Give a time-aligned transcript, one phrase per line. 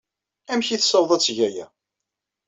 [0.51, 1.65] Amek ay tessaweḍ ad teg aya?